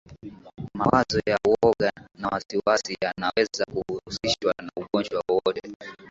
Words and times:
mawazo 0.73 1.21
ya 1.25 1.37
uoga 1.47 1.91
na 2.17 2.27
wasiwasi 2.27 2.97
yanaweza 3.01 3.65
kuhusishwa 3.65 4.53
na 4.61 4.71
ugonjwa 4.77 5.23
wowote 5.29 5.61